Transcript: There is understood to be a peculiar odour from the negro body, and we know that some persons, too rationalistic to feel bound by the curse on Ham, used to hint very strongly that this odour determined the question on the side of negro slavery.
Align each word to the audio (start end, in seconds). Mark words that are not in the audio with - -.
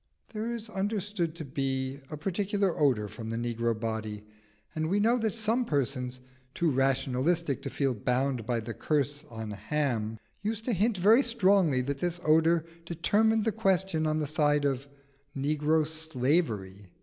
There 0.33 0.51
is 0.51 0.67
understood 0.67 1.35
to 1.35 1.45
be 1.45 1.99
a 2.09 2.17
peculiar 2.17 2.75
odour 2.75 3.07
from 3.07 3.29
the 3.29 3.37
negro 3.37 3.79
body, 3.79 4.25
and 4.73 4.89
we 4.89 4.99
know 4.99 5.19
that 5.19 5.35
some 5.35 5.63
persons, 5.63 6.21
too 6.55 6.71
rationalistic 6.71 7.61
to 7.61 7.69
feel 7.69 7.93
bound 7.93 8.43
by 8.47 8.61
the 8.61 8.73
curse 8.73 9.23
on 9.29 9.51
Ham, 9.51 10.17
used 10.41 10.65
to 10.65 10.73
hint 10.73 10.97
very 10.97 11.21
strongly 11.21 11.81
that 11.81 11.99
this 11.99 12.19
odour 12.25 12.65
determined 12.83 13.45
the 13.45 13.51
question 13.51 14.07
on 14.07 14.17
the 14.17 14.25
side 14.25 14.65
of 14.65 14.87
negro 15.37 15.85
slavery. 15.85 16.89